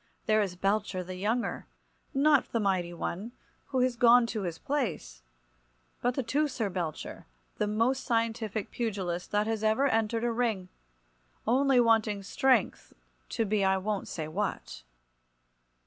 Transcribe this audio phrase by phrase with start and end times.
[0.25, 1.67] There is Belcher, the younger,
[2.11, 3.33] not the mighty one,
[3.67, 5.21] who is gone to his place,
[6.01, 7.27] but the Teucer Belcher,
[7.57, 10.69] the most scientific pugilist that ever entered a ring,
[11.45, 12.93] only wanting strength
[13.29, 14.81] to be I won't say what.